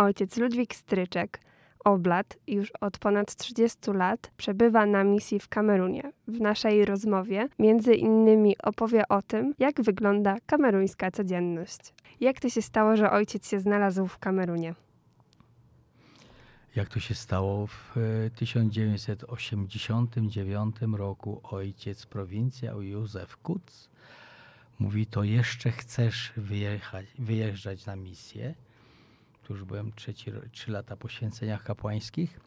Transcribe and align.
Ojciec 0.00 0.36
Ludwik 0.36 0.74
Stryczek, 0.74 1.40
oblat, 1.84 2.38
już 2.46 2.72
od 2.80 2.98
ponad 2.98 3.34
30 3.34 3.90
lat 3.90 4.30
przebywa 4.36 4.86
na 4.86 5.04
misji 5.04 5.40
w 5.40 5.48
Kamerunie. 5.48 6.12
W 6.28 6.40
naszej 6.40 6.84
rozmowie 6.84 7.48
między 7.58 7.94
innymi 7.94 8.58
opowie 8.58 9.08
o 9.08 9.22
tym, 9.22 9.54
jak 9.58 9.82
wygląda 9.82 10.36
kameruńska 10.46 11.10
codzienność. 11.10 11.94
Jak 12.20 12.40
to 12.40 12.48
się 12.48 12.62
stało, 12.62 12.96
że 12.96 13.10
ojciec 13.10 13.50
się 13.50 13.60
znalazł 13.60 14.06
w 14.06 14.18
Kamerunie? 14.18 14.74
Jak 16.76 16.88
to 16.88 17.00
się 17.00 17.14
stało 17.14 17.66
w 17.66 17.96
1989 18.36 20.76
roku 20.96 21.40
ojciec 21.42 22.06
prowincjał 22.06 22.82
Józef 22.82 23.36
Kuc 23.36 23.90
mówi 24.78 25.06
to 25.06 25.24
jeszcze 25.24 25.70
chcesz 25.70 26.32
wyjechać, 26.36 27.06
wyjeżdżać 27.18 27.86
na 27.86 27.96
misję 27.96 28.54
już 29.50 29.64
byłem 29.64 29.92
trzeci, 29.92 30.32
trzy 30.52 30.72
lata 30.72 30.96
po 30.96 31.08
święceniach 31.08 31.64
kapłańskich. 31.64 32.40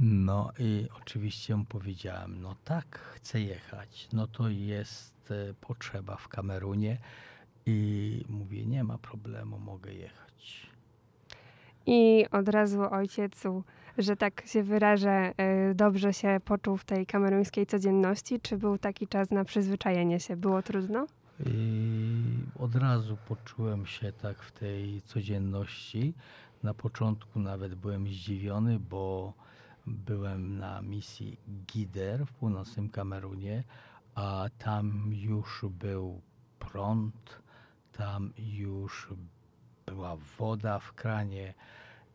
No 0.00 0.52
i 0.58 0.86
oczywiście 1.00 1.56
mu 1.56 1.64
powiedziałem, 1.64 2.40
no 2.40 2.56
tak, 2.64 2.98
chcę 2.98 3.40
jechać. 3.40 4.08
No 4.12 4.26
to 4.26 4.48
jest 4.48 5.30
e, 5.30 5.54
potrzeba 5.60 6.16
w 6.16 6.28
Kamerunie. 6.28 6.98
I 7.66 8.24
mówię, 8.28 8.66
nie 8.66 8.84
ma 8.84 8.98
problemu, 8.98 9.58
mogę 9.58 9.92
jechać. 9.92 10.66
I 11.86 12.26
od 12.30 12.48
razu 12.48 12.82
ojciecu, 12.90 13.64
że 13.98 14.16
tak 14.16 14.42
się 14.46 14.62
wyrażę, 14.62 15.32
e, 15.36 15.74
dobrze 15.74 16.12
się 16.12 16.40
poczuł 16.44 16.76
w 16.76 16.84
tej 16.84 17.06
kameruńskiej 17.06 17.66
codzienności? 17.66 18.40
Czy 18.40 18.58
był 18.58 18.78
taki 18.78 19.06
czas 19.06 19.30
na 19.30 19.44
przyzwyczajenie 19.44 20.20
się? 20.20 20.36
Było 20.36 20.62
trudno? 20.62 21.06
I 21.46 22.07
od 22.58 22.74
razu 22.74 23.16
poczułem 23.16 23.86
się 23.86 24.12
tak 24.12 24.42
w 24.42 24.52
tej 24.52 25.02
codzienności. 25.02 26.14
Na 26.62 26.74
początku 26.74 27.40
nawet 27.40 27.74
byłem 27.74 28.08
zdziwiony, 28.08 28.78
bo 28.78 29.32
byłem 29.86 30.58
na 30.58 30.82
misji 30.82 31.38
Gider 31.66 32.26
w 32.26 32.32
północnym 32.32 32.88
Kamerunie, 32.88 33.64
a 34.14 34.46
tam 34.58 35.10
już 35.12 35.64
był 35.70 36.20
prąd, 36.58 37.42
tam 37.92 38.32
już 38.38 39.08
była 39.86 40.16
woda 40.38 40.78
w 40.78 40.92
kranie 40.92 41.54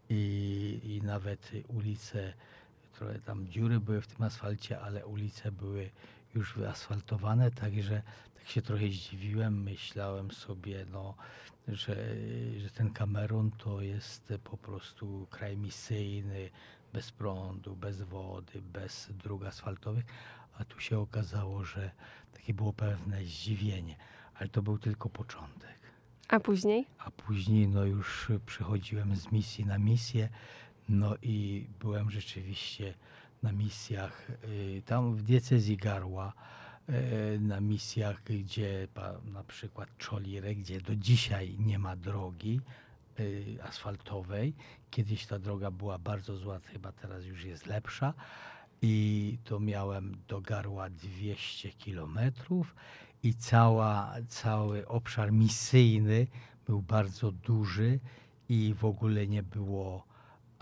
i, 0.09 0.79
i 0.83 1.05
nawet 1.05 1.51
ulice, 1.67 2.33
trochę 2.93 3.19
tam 3.19 3.47
dziury 3.47 3.79
były 3.79 4.01
w 4.01 4.07
tym 4.07 4.21
asfalcie, 4.25 4.81
ale 4.81 5.05
ulice 5.05 5.51
były 5.51 5.89
już 6.35 6.53
wyasfaltowane, 6.57 7.51
także 7.51 8.01
tak 8.35 8.47
się 8.47 8.61
trochę 8.61 8.87
zdziwiłem. 8.87 9.63
Myślałem 9.63 10.31
sobie, 10.31 10.85
no, 10.91 11.15
że, 11.67 11.95
że 12.57 12.69
ten 12.69 12.89
Kamerun 12.89 13.51
to 13.51 13.81
jest 13.81 14.33
po 14.43 14.57
prostu 14.57 15.27
kraj 15.29 15.57
misyjny, 15.57 16.49
bez 16.93 17.11
prądu, 17.11 17.75
bez 17.75 18.01
wody, 18.01 18.61
bez 18.61 19.09
dróg 19.23 19.45
asfaltowych, 19.45 20.05
a 20.57 20.65
tu 20.65 20.79
się 20.79 20.99
okazało, 20.99 21.63
że 21.63 21.91
takie 22.33 22.53
było 22.53 22.73
pewne 22.73 23.23
zdziwienie, 23.23 23.95
ale 24.35 24.49
to 24.49 24.61
był 24.61 24.77
tylko 24.77 25.09
początek. 25.09 25.79
A 26.27 26.39
później? 26.39 26.87
A 26.97 27.11
później 27.11 27.67
no 27.67 27.85
już 27.85 28.31
przechodziłem 28.45 29.15
z 29.15 29.31
misji 29.31 29.65
na 29.65 29.77
misję, 29.77 30.29
no 30.89 31.15
i 31.21 31.67
byłem 31.79 32.11
rzeczywiście 32.11 32.93
na 33.43 33.51
misjach 33.51 34.27
y, 34.43 34.81
tam 34.85 35.15
w 35.15 35.21
diecezji 35.21 35.77
Garła, 35.77 36.33
y, 36.89 37.39
na 37.39 37.61
misjach, 37.61 38.23
gdzie 38.23 38.87
na 39.33 39.43
przykład 39.43 39.97
Czolire, 39.97 40.55
gdzie 40.55 40.81
do 40.81 40.95
dzisiaj 40.95 41.55
nie 41.59 41.79
ma 41.79 41.95
drogi 41.95 42.61
y, 43.19 43.57
asfaltowej. 43.63 44.53
Kiedyś 44.91 45.25
ta 45.25 45.39
droga 45.39 45.71
była 45.71 45.97
bardzo 45.97 46.37
zła, 46.37 46.59
chyba 46.59 46.91
teraz 46.91 47.25
już 47.25 47.43
jest 47.43 47.65
lepsza. 47.65 48.13
I 48.81 49.37
to 49.43 49.59
miałem 49.59 50.17
do 50.27 50.41
Garła 50.41 50.89
200 50.89 51.69
kilometrów 51.69 52.75
i 53.23 53.33
cała, 53.33 54.13
cały 54.27 54.87
obszar 54.87 55.31
misyjny 55.31 56.27
był 56.65 56.81
bardzo 56.81 57.31
duży 57.31 57.99
i 58.49 58.73
w 58.73 58.85
ogóle 58.85 59.27
nie 59.27 59.43
było 59.43 60.12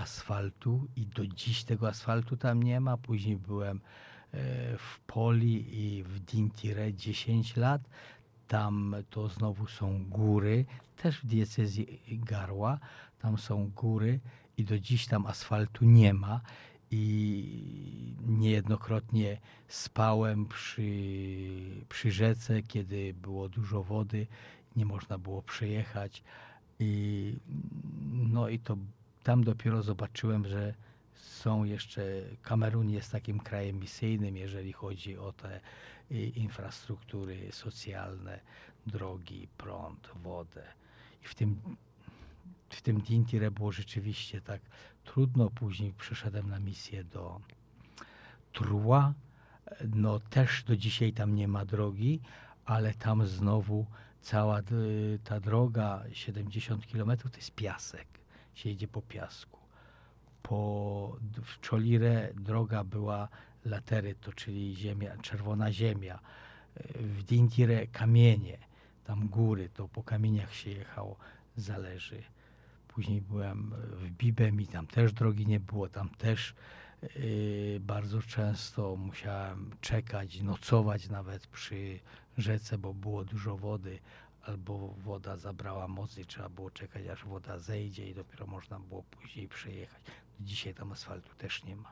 asfaltu 0.02 0.88
i 0.96 1.06
do 1.06 1.28
dziś 1.28 1.64
tego 1.64 1.88
asfaltu 1.88 2.38
tam 2.38 2.64
nie 2.64 2.80
ma. 2.80 2.98
Później 2.98 3.38
byłem 3.38 3.78
e, 3.78 3.82
w 4.78 5.00
Poli 5.00 5.86
i 5.86 6.04
w 6.04 6.20
Dintire 6.20 6.94
10 6.94 7.56
lat. 7.56 7.82
Tam 8.48 8.96
to 9.10 9.30
znowu 9.30 9.68
są 9.68 10.06
góry, 10.06 10.66
też 10.98 11.20
w 11.20 11.26
diecezji 11.26 12.02
Garła. 12.08 12.80
Tam 13.20 13.38
są 13.38 13.70
góry 13.70 14.20
i 14.58 14.64
do 14.64 14.80
dziś 14.80 15.08
tam 15.08 15.26
asfaltu 15.26 15.86
nie 15.86 16.14
ma. 16.14 16.42
I 16.94 18.14
niejednokrotnie 18.28 19.38
spałem 19.68 20.46
przy, 20.46 20.92
przy 21.90 22.12
rzece, 22.12 22.64
kiedy 22.64 23.14
było 23.14 23.50
dużo 23.50 23.84
wody, 23.84 24.28
nie 24.76 24.86
można 24.86 25.18
było 25.18 25.42
przejechać. 25.42 26.24
I, 26.80 27.34
no 28.12 28.50
i 28.50 28.60
to 28.60 28.78
tam 29.24 29.44
dopiero 29.44 29.82
zobaczyłem, 29.84 30.48
że 30.48 30.74
są 31.16 31.64
jeszcze, 31.64 32.02
Kamerun 32.42 32.90
jest 32.90 33.12
takim 33.12 33.40
krajem 33.40 33.80
misyjnym, 33.80 34.38
jeżeli 34.38 34.74
chodzi 34.74 35.18
o 35.18 35.34
te 35.34 35.60
infrastruktury 36.36 37.52
socjalne, 37.52 38.40
drogi, 38.88 39.48
prąd, 39.58 40.10
wodę. 40.16 40.64
I 41.24 41.28
w 41.28 41.36
tym, 41.36 41.62
w 42.70 42.82
tym 42.82 43.02
Dintire 43.02 43.52
było 43.52 43.72
rzeczywiście 43.72 44.42
tak 44.42 44.62
trudno. 45.04 45.50
Później 45.50 45.94
przeszedłem 45.94 46.50
na 46.50 46.60
misję 46.60 47.04
do 47.04 47.42
Trua. 48.54 49.14
No 49.96 50.20
też 50.20 50.64
do 50.64 50.78
dzisiaj 50.78 51.14
tam 51.14 51.36
nie 51.36 51.48
ma 51.48 51.66
drogi, 51.66 52.20
ale 52.66 52.94
tam 52.94 53.28
znowu 53.28 53.86
cała 54.22 54.62
ta 55.24 55.40
droga, 55.40 56.04
70 56.14 56.86
km, 56.88 57.18
to 57.18 57.38
jest 57.38 57.52
piasek 57.52 58.21
się 58.54 58.70
jedzie 58.70 58.88
po 58.88 59.02
piasku. 59.02 59.60
Po, 60.44 61.18
w 61.44 61.60
Czolire 61.60 62.34
droga 62.34 62.84
była 62.84 63.28
lateryto, 63.66 64.34
czyli 64.34 64.76
ziemia, 64.76 65.18
czerwona 65.18 65.72
ziemia. 65.72 66.20
W 66.96 67.24
Dintire 67.24 67.88
kamienie, 67.88 68.58
tam 69.04 69.28
góry, 69.28 69.70
to 69.70 69.88
po 69.88 70.04
kamieniach 70.04 70.54
się 70.54 70.72
jechało, 70.72 71.18
zależy. 71.56 72.24
Później 72.88 73.22
byłem 73.22 73.74
w 73.92 74.10
Bibem 74.10 74.62
i 74.62 74.68
tam 74.68 74.88
też 74.88 75.14
drogi 75.14 75.48
nie 75.48 75.60
było, 75.60 75.90
tam 75.90 76.10
też 76.10 76.56
yy, 77.16 77.80
bardzo 77.80 78.22
często 78.22 78.96
musiałem 78.96 79.72
czekać, 79.82 80.42
nocować 80.42 81.10
nawet 81.10 81.48
przy 81.48 82.00
rzece, 82.38 82.78
bo 82.78 82.94
było 82.94 83.26
dużo 83.26 83.58
wody, 83.58 84.00
albo 84.44 84.94
woda 84.98 85.38
zabrała 85.38 85.88
moc 85.88 86.18
i 86.18 86.26
trzeba 86.26 86.50
było 86.50 86.72
czekać, 86.72 87.08
aż 87.08 87.26
woda 87.26 87.60
zejdzie 87.60 88.10
i 88.10 88.14
dopiero 88.14 88.48
można 88.48 88.80
było 88.80 89.04
później 89.04 89.48
przejechać. 89.48 90.02
Dzisiaj 90.40 90.74
tam 90.74 90.92
asfaltu 90.92 91.36
też 91.38 91.64
nie 91.64 91.76
ma. 91.76 91.92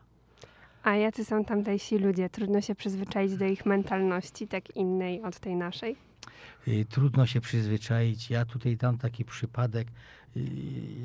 A 0.84 0.96
jacy 0.96 1.26
są 1.26 1.46
tamtejsi 1.46 1.98
ludzie? 1.98 2.30
Trudno 2.30 2.62
się 2.62 2.76
przyzwyczaić 2.76 3.38
do 3.38 3.46
ich 3.46 3.66
mentalności, 3.66 4.48
tak 4.48 4.76
innej 4.76 5.22
od 5.22 5.40
tej 5.40 5.56
naszej? 5.56 5.96
Y, 6.68 6.86
trudno 6.90 7.26
się 7.26 7.42
przyzwyczaić. 7.42 8.30
Ja 8.30 8.46
tutaj 8.46 8.78
dam 8.78 8.98
taki 8.98 9.26
przypadek 9.26 9.88
y, 10.38 10.42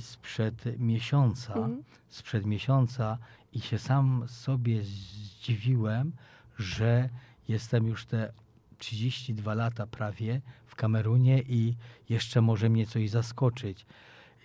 sprzed 0.00 0.78
miesiąca, 0.78 1.54
mhm. 1.54 1.82
sprzed 2.08 2.46
miesiąca 2.46 3.18
i 3.52 3.60
się 3.60 3.78
sam 3.78 4.24
sobie 4.28 4.82
zdziwiłem, 4.82 6.12
że 6.58 7.08
jestem 7.48 7.86
już 7.86 8.06
te 8.06 8.32
32 8.78 9.54
lata 9.54 9.86
prawie 9.86 10.40
w 10.66 10.74
Kamerunie 10.74 11.42
i 11.42 11.76
jeszcze 12.08 12.40
może 12.40 12.68
mnie 12.68 12.86
coś 12.86 13.10
zaskoczyć. 13.10 13.86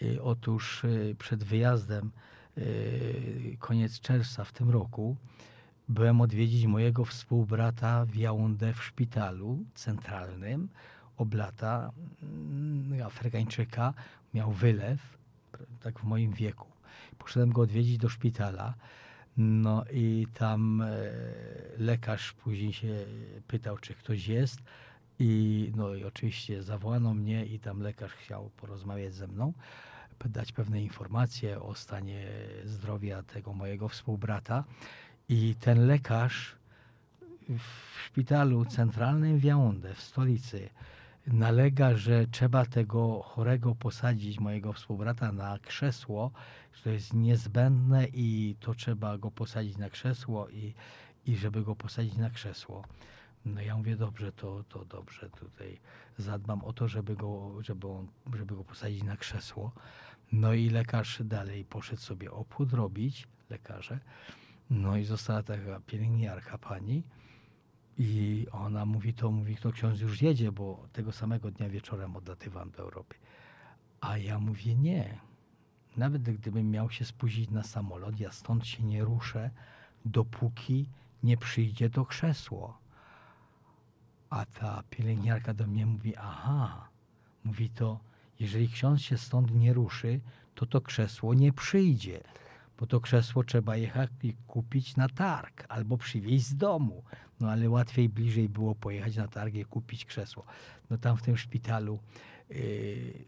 Y, 0.02 0.24
otóż 0.24 0.84
y, 0.84 1.16
przed 1.20 1.44
wyjazdem, 1.44 2.12
y, 2.58 3.58
koniec 3.60 4.00
czerwca 4.00 4.44
w 4.44 4.52
tym 4.52 4.70
roku, 4.70 5.16
byłem 5.90 6.22
odwiedzić 6.22 6.66
mojego 6.66 7.06
współbrata 7.06 8.06
w 8.06 8.16
Jaunde 8.16 8.74
w 8.74 8.84
szpitalu 8.84 9.66
centralnym. 9.76 10.70
Oblata 11.18 11.92
mm, 12.24 13.02
Afrykańczyka 13.02 13.94
miał 14.34 14.52
wylew, 14.52 15.18
tak 15.80 16.00
w 16.00 16.04
moim 16.04 16.34
wieku. 16.34 16.68
Poszedłem 17.18 17.52
go 17.52 17.62
odwiedzić 17.62 17.98
do 17.98 18.10
szpitala. 18.10 18.74
No 19.42 19.86
i 19.92 20.28
tam 20.34 20.82
e, 20.82 20.98
lekarz 21.78 22.34
później 22.34 22.74
się 22.74 23.06
pytał, 23.48 23.78
czy 23.78 23.94
ktoś 23.94 24.28
jest. 24.28 24.60
I, 25.20 25.72
no 25.76 25.96
i 25.96 26.04
oczywiście 26.04 26.64
zawołano 26.64 27.14
mnie 27.14 27.46
i 27.46 27.60
tam 27.60 27.82
lekarz 27.82 28.12
chciał 28.12 28.50
porozmawiać 28.50 29.14
ze 29.14 29.28
mną, 29.28 29.54
dać 30.26 30.52
pewne 30.52 30.82
informacje 30.82 31.62
o 31.62 31.76
stanie 31.76 32.28
zdrowia 32.66 33.24
tego 33.24 33.54
mojego 33.54 33.90
współbrata. 33.90 34.64
I 35.30 35.56
ten 35.60 35.88
lekarz 35.88 36.56
w 37.50 38.00
szpitalu 38.06 38.66
centralnym 38.66 39.40
w 39.40 39.44
Yaounde, 39.44 39.94
w 39.94 40.02
stolicy, 40.02 40.70
nalega, 41.34 41.96
że 41.96 42.28
trzeba 42.28 42.66
tego 42.66 43.22
chorego 43.22 43.76
posadzić, 43.76 44.40
mojego 44.40 44.74
współbrata, 44.74 45.32
na 45.32 45.60
krzesło, 45.60 46.32
to 46.84 46.90
jest 46.90 47.14
niezbędne 47.14 48.08
i 48.08 48.56
to 48.60 48.74
trzeba 48.74 49.18
go 49.18 49.32
posadzić 49.32 49.78
na 49.78 49.90
krzesło 49.90 50.50
i, 50.50 50.74
i 51.26 51.36
żeby 51.36 51.64
go 51.64 51.76
posadzić 51.76 52.18
na 52.18 52.30
krzesło. 52.30 52.84
No 53.46 53.62
ja 53.62 53.78
mówię, 53.78 53.96
dobrze, 53.96 54.32
to, 54.32 54.64
to 54.64 54.86
dobrze, 54.86 55.30
tutaj 55.30 55.80
zadbam 56.18 56.64
o 56.64 56.74
to, 56.74 56.88
żeby 56.88 57.16
go, 57.16 57.64
żeby, 57.64 57.88
on, 57.88 58.08
żeby 58.36 58.56
go 58.56 58.64
posadzić 58.64 59.04
na 59.04 59.18
krzesło. 59.18 59.72
No 60.32 60.54
i 60.54 60.70
lekarz 60.70 61.22
dalej 61.24 61.66
poszedł 61.66 62.02
sobie 62.02 62.32
obchód 62.32 62.74
robić, 62.74 63.28
lekarze. 63.50 64.00
No 64.70 64.98
i 64.98 65.06
została 65.06 65.44
taka 65.44 65.80
pielęgniarka 65.80 66.58
pani 66.58 67.04
i 68.00 68.48
ona 68.52 68.86
mówi 68.86 69.14
to, 69.14 69.32
mówi, 69.32 69.56
to 69.56 69.72
ksiądz 69.72 70.00
już 70.02 70.22
jedzie, 70.22 70.52
bo 70.52 70.88
tego 70.94 71.12
samego 71.12 71.52
dnia 71.52 71.70
wieczorem 71.70 72.16
odlatywam 72.16 72.72
do 72.72 72.84
Europy. 72.84 73.16
A 74.02 74.18
ja 74.18 74.40
mówię, 74.40 74.76
nie. 74.76 75.20
Nawet 75.98 76.22
gdybym 76.22 76.72
miał 76.72 76.90
się 76.90 77.06
spóźnić 77.06 77.50
na 77.50 77.64
samolot, 77.64 78.20
ja 78.20 78.32
stąd 78.32 78.68
się 78.68 78.84
nie 78.84 79.04
ruszę, 79.04 79.50
dopóki 80.06 80.90
nie 81.24 81.38
przyjdzie 81.38 81.90
to 81.90 82.06
krzesło. 82.06 82.78
A 84.30 84.46
ta 84.46 84.84
pielęgniarka 84.90 85.54
do 85.54 85.68
mnie 85.68 85.86
mówi, 85.86 86.16
aha, 86.16 86.88
mówi 87.44 87.70
to, 87.70 88.00
jeżeli 88.40 88.70
ksiądz 88.70 89.02
się 89.02 89.18
stąd 89.18 89.56
nie 89.56 89.74
ruszy, 89.74 90.20
to 90.56 90.66
to 90.66 90.82
krzesło 90.82 91.34
nie 91.34 91.54
przyjdzie, 91.54 92.24
bo 92.80 92.88
to 92.88 93.00
krzesło 93.00 93.44
trzeba 93.44 93.78
jechać 93.78 94.10
i 94.24 94.34
kupić 94.48 94.96
na 94.96 95.10
targ 95.10 95.66
albo 95.70 95.98
przywieźć 95.98 96.46
z 96.46 96.56
domu. 96.56 97.04
No 97.40 97.52
ale 97.52 97.70
łatwiej, 97.70 98.10
bliżej 98.10 98.50
było 98.50 98.76
pojechać 98.76 99.16
na 99.16 99.28
targ 99.28 99.56
i 99.56 99.66
kupić 99.66 100.06
krzesło. 100.06 100.46
No 100.90 100.98
tam 100.98 101.18
w 101.18 101.22
tym 101.22 101.38
szpitalu 101.38 102.00
yy, 102.50 103.26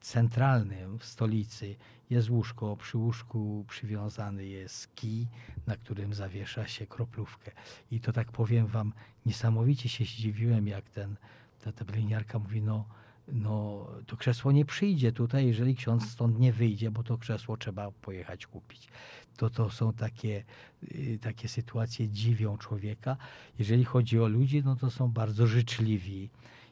centralnym 0.00 0.98
w 0.98 1.04
stolicy 1.04 1.76
jest 2.10 2.30
łóżko, 2.30 2.76
przy 2.76 2.98
łóżku 2.98 3.64
przywiązany 3.68 4.46
jest 4.46 4.94
kij, 4.94 5.28
na 5.66 5.76
którym 5.76 6.14
zawiesza 6.14 6.66
się 6.66 6.86
kroplówkę. 6.86 7.52
I 7.90 8.00
to 8.00 8.12
tak 8.12 8.32
powiem 8.32 8.66
wam, 8.66 8.92
niesamowicie 9.26 9.88
się 9.88 10.04
zdziwiłem, 10.04 10.68
jak 10.68 10.90
ten, 10.90 11.16
ta, 11.60 11.72
ta 11.72 11.84
pielęgniarka 11.84 12.38
mówi, 12.38 12.62
no, 12.62 12.84
no 13.28 13.86
to 14.06 14.16
krzesło 14.16 14.52
nie 14.52 14.64
przyjdzie 14.64 15.12
tutaj, 15.12 15.46
jeżeli 15.46 15.74
ksiądz 15.74 16.10
stąd 16.10 16.38
nie 16.38 16.52
wyjdzie, 16.52 16.90
bo 16.90 17.02
to 17.02 17.18
krzesło 17.18 17.56
trzeba 17.56 17.90
pojechać 17.90 18.46
kupić. 18.46 18.88
To, 19.36 19.50
to 19.50 19.70
są 19.70 19.92
takie, 19.92 20.44
y, 20.82 21.18
takie 21.22 21.48
sytuacje, 21.48 22.08
dziwią 22.08 22.58
człowieka. 22.58 23.16
Jeżeli 23.58 23.84
chodzi 23.84 24.20
o 24.20 24.28
ludzi, 24.28 24.62
no 24.64 24.76
to 24.76 24.90
są 24.90 25.08
bardzo 25.08 25.46
życzliwi. 25.46 26.30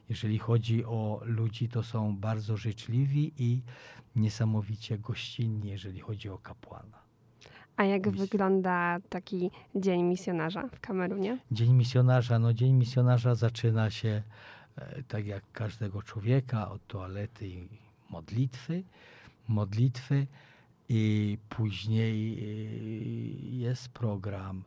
Jeżeli 0.09 0.39
chodzi 0.39 0.85
o 0.85 1.21
ludzi, 1.25 1.69
to 1.69 1.83
są 1.83 2.17
bardzo 2.17 2.57
życzliwi 2.57 3.33
i 3.37 3.61
niesamowicie 4.15 4.97
gościnni, 4.97 5.69
jeżeli 5.69 5.99
chodzi 5.99 6.29
o 6.29 6.37
kapłana. 6.37 7.03
A 7.77 7.83
jak 7.83 8.09
wygląda 8.09 8.97
taki 9.09 9.51
dzień 9.75 10.03
misjonarza 10.03 10.67
w 10.67 10.79
Kamerunie? 10.79 11.37
Dzień 11.51 11.73
misjonarza, 11.73 12.39
no 12.39 12.53
dzień 12.53 12.73
misjonarza 12.73 13.35
zaczyna 13.35 13.89
się 13.89 14.23
tak 15.07 15.25
jak 15.25 15.43
każdego 15.51 16.01
człowieka 16.01 16.69
od 16.69 16.87
toalety 16.87 17.47
i 17.47 17.67
modlitwy, 18.09 18.83
modlitwy 19.47 20.27
i 20.89 21.37
później 21.49 22.33
e, 22.33 22.45
jest 23.57 23.89
program, 23.89 24.63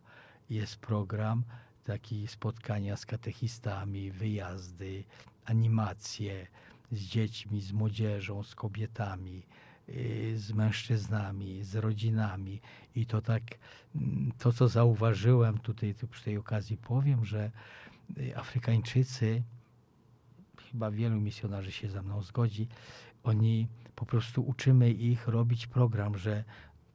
jest 0.51 0.77
program 0.77 1.43
taki 1.85 2.29
spotkania 2.29 2.97
z 2.97 3.07
katechistami, 3.07 4.11
wyjazdy, 4.11 5.05
animacje 5.45 6.47
z 6.93 7.01
dziećmi, 7.01 7.61
z 7.61 7.73
młodzieżą, 7.73 8.43
z 8.43 8.55
kobietami, 8.55 9.43
y, 9.89 10.39
z 10.39 10.53
mężczyznami, 10.53 11.65
z 11.65 11.77
rodzinami. 11.77 12.61
I 12.95 13.07
to 13.07 13.23
tak, 13.23 13.43
mm, 13.95 14.33
to 14.39 14.53
co 14.53 14.69
zauważyłem 14.69 15.59
tutaj 15.59 15.95
przy 16.11 16.25
tej 16.25 16.37
okazji 16.37 16.77
powiem, 16.77 17.25
że 17.25 17.51
Afrykańczycy, 18.37 19.43
chyba 20.73 20.91
wielu 20.91 21.21
misjonarzy 21.21 21.73
się 21.73 21.89
ze 21.89 22.03
mną 22.03 22.23
zgodzi, 22.23 22.69
oni 23.25 23.69
po 23.95 24.07
prostu 24.07 24.43
uczymy 24.43 24.91
ich 24.91 25.29
robić 25.29 25.67
program, 25.67 26.19
że 26.19 26.45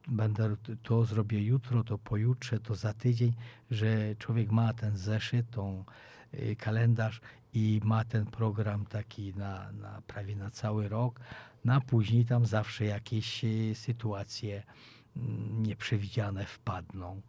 będę 0.08 0.56
to 0.82 1.04
zrobię 1.04 1.42
jutro, 1.42 1.84
to 1.84 1.98
pojutrze, 1.98 2.60
to 2.60 2.74
za 2.74 2.92
tydzień, 2.92 3.34
że 3.70 4.16
człowiek 4.16 4.50
ma 4.50 4.72
ten 4.72 4.96
zeszyt, 4.96 5.50
tą 5.50 5.84
y, 6.34 6.56
kalendarz 6.56 7.20
i 7.54 7.80
ma 7.84 8.04
ten 8.04 8.26
program 8.26 8.86
taki 8.86 9.34
na, 9.34 9.72
na 9.72 10.02
prawie 10.06 10.36
na 10.36 10.50
cały 10.50 10.88
rok, 10.88 11.20
na 11.64 11.80
później 11.80 12.24
tam 12.24 12.46
zawsze 12.46 12.84
jakieś 12.84 13.44
y, 13.44 13.74
sytuacje 13.74 14.62
mm, 15.16 15.62
nieprzewidziane 15.62 16.46
wpadną. 16.46 17.22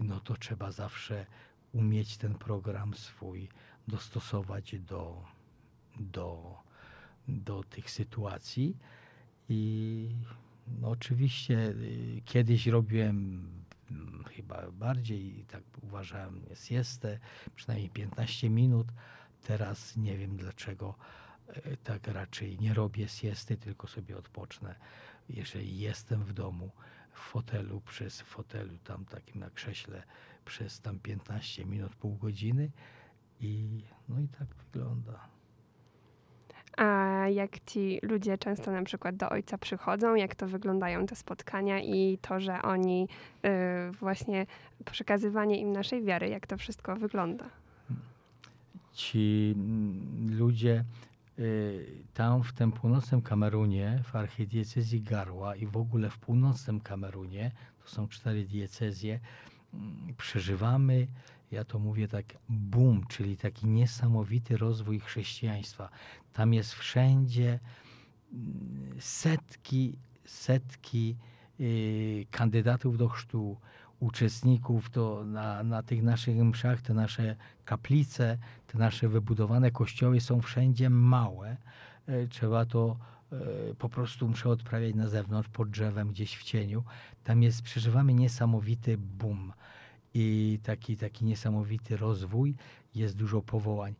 No 0.00 0.20
to 0.20 0.36
trzeba 0.36 0.72
zawsze 0.72 1.26
umieć 1.72 2.16
ten 2.16 2.34
program 2.34 2.94
swój 2.94 3.48
dostosować 3.88 4.80
do, 4.80 5.24
do, 6.00 6.56
do 7.28 7.64
tych 7.64 7.90
sytuacji 7.90 8.76
i 9.48 10.08
no 10.80 10.88
oczywiście 10.88 11.58
y, 11.68 12.22
kiedyś 12.24 12.66
robiłem 12.66 13.48
mm, 13.90 14.24
chyba 14.24 14.70
bardziej, 14.70 15.44
tak 15.48 15.62
uważałem, 15.82 16.42
siestę, 16.54 17.18
przynajmniej 17.56 17.90
15 17.90 18.50
minut. 18.50 18.86
Teraz 19.46 19.96
nie 19.96 20.18
wiem 20.18 20.36
dlaczego 20.36 20.94
e, 21.48 21.76
tak 21.76 22.06
raczej 22.06 22.58
nie 22.58 22.74
robię 22.74 23.08
siesty, 23.08 23.56
tylko 23.56 23.86
sobie 23.86 24.16
odpocznę. 24.16 24.74
Jeżeli 25.28 25.78
jestem 25.78 26.24
w 26.24 26.32
domu, 26.32 26.70
w 27.12 27.18
fotelu, 27.18 27.80
przez 27.80 28.20
fotelu 28.20 28.78
tam 28.78 29.04
takim 29.04 29.40
na 29.40 29.50
krześle 29.50 30.02
przez 30.44 30.80
tam 30.80 30.98
15 30.98 31.64
minut, 31.64 31.94
pół 31.94 32.16
godziny 32.16 32.70
i 33.40 33.82
no 34.08 34.20
i 34.20 34.28
tak 34.28 34.48
wygląda. 34.54 35.37
A 36.78 37.28
jak 37.28 37.64
ci 37.64 37.98
ludzie 38.02 38.38
często 38.38 38.70
na 38.72 38.82
przykład 38.82 39.16
do 39.16 39.30
ojca 39.30 39.58
przychodzą, 39.58 40.14
jak 40.14 40.34
to 40.34 40.46
wyglądają 40.46 41.06
te 41.06 41.16
spotkania 41.16 41.80
i 41.80 42.18
to, 42.22 42.40
że 42.40 42.62
oni 42.62 43.08
y, 43.44 43.92
właśnie 43.92 44.46
przekazywanie 44.84 45.60
im 45.60 45.72
naszej 45.72 46.04
wiary, 46.04 46.28
jak 46.28 46.46
to 46.46 46.56
wszystko 46.56 46.96
wygląda? 46.96 47.44
Ci 48.92 49.54
ludzie 50.38 50.84
y, 51.38 51.86
tam 52.14 52.42
w 52.42 52.52
tym 52.52 52.72
północnym 52.72 53.22
Kamerunie, 53.22 54.02
w 54.04 54.16
archidiecezji 54.16 55.02
Garła 55.02 55.56
i 55.56 55.66
w 55.66 55.76
ogóle 55.76 56.10
w 56.10 56.18
północnym 56.18 56.80
Kamerunie, 56.80 57.50
to 57.84 57.90
są 57.90 58.08
cztery 58.08 58.44
diecezje, 58.44 59.20
mm, 59.74 60.14
przeżywamy 60.18 61.06
ja 61.50 61.64
to 61.64 61.78
mówię 61.78 62.08
tak, 62.08 62.24
boom, 62.48 63.06
czyli 63.08 63.36
taki 63.36 63.66
niesamowity 63.66 64.56
rozwój 64.56 65.00
chrześcijaństwa. 65.00 65.88
Tam 66.32 66.54
jest 66.54 66.74
wszędzie 66.74 67.58
mm, 68.32 68.96
setki, 68.98 69.98
setki 70.24 71.16
yy, 71.58 72.26
kandydatów 72.30 72.98
do 72.98 73.08
chrztu, 73.08 73.56
uczestników 74.00 74.90
to 74.90 75.24
na, 75.24 75.62
na 75.62 75.82
tych 75.82 76.02
naszych 76.02 76.36
mszach, 76.36 76.82
te 76.82 76.94
nasze 76.94 77.36
kaplice, 77.64 78.38
te 78.66 78.78
nasze 78.78 79.08
wybudowane 79.08 79.70
kościoły 79.70 80.20
są 80.20 80.40
wszędzie 80.40 80.90
małe. 80.90 81.56
Yy, 82.08 82.28
trzeba 82.28 82.66
to 82.66 82.96
yy, 83.32 83.38
po 83.78 83.88
prostu 83.88 84.28
muszę 84.28 84.48
odprawiać 84.48 84.94
na 84.94 85.08
zewnątrz, 85.08 85.48
pod 85.48 85.70
drzewem, 85.70 86.08
gdzieś 86.08 86.36
w 86.36 86.42
cieniu. 86.42 86.84
Tam 87.24 87.42
jest, 87.42 87.62
przeżywamy 87.62 88.14
niesamowity 88.14 88.98
boom 88.98 89.52
i 90.18 90.58
taki, 90.62 90.96
taki 90.96 91.24
niesamowity 91.24 91.96
rozwój, 91.96 92.54
jest 92.94 93.16
dużo 93.16 93.42
powołań. 93.42 93.94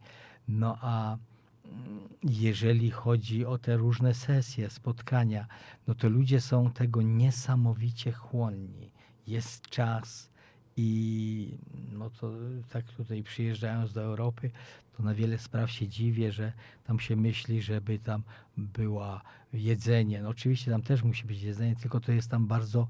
No 0.49 0.79
a 0.81 1.17
mm, 1.65 2.09
jeżeli 2.23 2.91
chodzi 2.91 3.47
o 3.47 3.59
te 3.59 3.77
różne 3.77 4.15
sesje, 4.15 4.71
spotkania, 4.71 5.47
no 5.87 5.95
to 5.95 6.09
ludzie 6.09 6.41
są 6.41 6.71
tego 6.71 7.03
niesamowicie 7.03 8.13
chłonni. 8.13 8.91
Jest 9.27 9.69
czas 9.69 10.31
i 10.79 11.59
no 11.93 12.11
to 12.11 12.33
tak 12.71 12.85
tutaj 12.85 13.23
przyjeżdżając 13.23 13.93
do 13.93 14.03
Europy, 14.03 14.51
to 14.97 15.03
na 15.03 15.15
wiele 15.15 15.39
spraw 15.39 15.71
się 15.71 15.89
dziwię, 15.89 16.33
że 16.33 16.53
tam 16.85 17.01
się 17.01 17.17
myśli, 17.17 17.63
żeby 17.63 17.99
tam 17.99 18.23
była 18.57 19.23
jedzenie. 19.53 20.23
No 20.23 20.29
oczywiście 20.29 20.71
tam 20.71 20.83
też 20.83 21.03
musi 21.03 21.25
być 21.27 21.43
jedzenie, 21.43 21.77
tylko 21.77 22.01
to 22.01 22.13
jest 22.13 22.31
tam 22.31 22.47
bardzo 22.47 22.89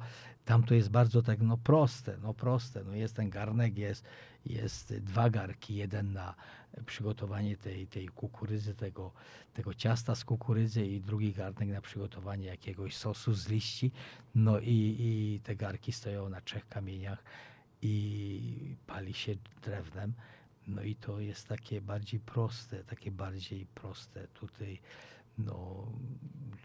tam 0.49 0.63
to 0.63 0.75
jest 0.75 0.91
bardzo 0.91 1.23
tak 1.23 1.41
no 1.41 1.57
proste, 1.57 2.19
no 2.23 2.35
proste. 2.35 2.85
No 2.85 2.95
jest 2.95 3.15
ten 3.17 3.31
garnek, 3.31 3.79
jest, 3.79 4.05
jest 4.47 4.99
dwa 4.99 5.31
garki, 5.31 5.75
jeden 5.75 6.13
na 6.13 6.35
przygotowanie 6.87 7.57
tej, 7.57 7.87
tej 7.87 8.09
kukurydzy, 8.09 8.75
tego, 8.75 9.13
tego 9.55 9.75
ciasta 9.75 10.15
z 10.15 10.25
kukurydzy 10.25 10.87
i 10.87 11.01
drugi 11.01 11.33
garnek 11.33 11.69
na 11.69 11.81
przygotowanie 11.81 12.47
jakiegoś 12.47 12.97
sosu 12.97 13.35
z 13.35 13.49
liści. 13.49 13.91
No 14.35 14.61
i, 14.61 14.97
i 14.99 15.41
te 15.45 15.57
garki 15.57 15.93
stoją 15.93 16.29
na 16.29 16.41
trzech 16.41 16.69
kamieniach 16.69 17.25
i 17.83 18.77
pali 18.87 19.15
się 19.15 19.35
drewnem. 19.63 20.13
No 20.67 20.83
i 20.83 20.95
to 20.95 21.21
jest 21.21 21.49
takie 21.49 21.81
bardziej 21.81 22.21
proste, 22.21 22.85
takie 22.85 23.11
bardziej 23.11 23.67
proste. 23.67 24.29
Tutaj, 24.29 24.81
no, 25.39 25.87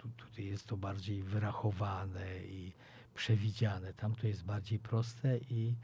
tu, 0.02 0.10
tutaj 0.10 0.46
jest 0.46 0.68
to 0.68 0.78
bardziej 0.78 1.24
wyrachowane 1.24 2.44
i 2.44 2.72
przewidziane. 3.16 3.94
Tam 3.94 4.16
to 4.16 4.28
jest 4.28 4.44
bardziej 4.44 4.80
proste 4.80 5.38
i 5.38 5.76